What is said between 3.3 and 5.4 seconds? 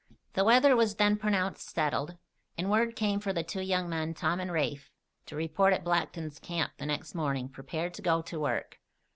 the two young men, Tom and Rafe, to